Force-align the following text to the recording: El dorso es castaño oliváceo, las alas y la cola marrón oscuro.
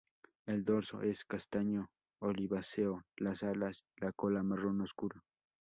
El 0.47 0.65
dorso 0.65 1.03
es 1.03 1.23
castaño 1.25 1.91
oliváceo, 2.21 3.03
las 3.17 3.43
alas 3.43 3.85
y 3.95 4.01
la 4.05 4.11
cola 4.11 4.41
marrón 4.41 4.81
oscuro. 4.81 5.21